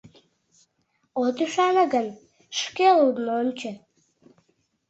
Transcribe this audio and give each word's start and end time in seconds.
От 1.23 1.37
ӱшане 1.45 1.85
гын, 1.93 2.07
шке 2.59 2.87
лудын 2.97 3.27
ончо... 3.39 3.71